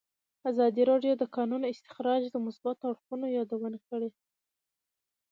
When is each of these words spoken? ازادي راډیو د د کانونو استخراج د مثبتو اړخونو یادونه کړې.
ازادي 0.49 0.83
راډیو 0.91 1.13
د 1.17 1.19
د 1.21 1.23
کانونو 1.35 1.65
استخراج 1.73 2.21
د 2.29 2.35
مثبتو 2.45 2.83
اړخونو 2.91 3.25
یادونه 3.37 3.77
کړې. 3.87 4.09